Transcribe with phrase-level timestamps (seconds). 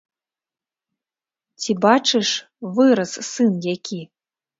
[1.63, 2.29] Ці бачыш,
[2.79, 4.01] вырас сын які?